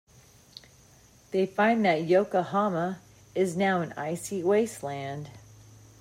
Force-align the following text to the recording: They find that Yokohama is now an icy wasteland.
They 1.29 1.45
find 1.45 1.85
that 1.85 2.05
Yokohama 2.07 3.01
is 3.35 3.55
now 3.55 3.81
an 3.81 3.93
icy 3.93 4.41
wasteland. 4.41 5.29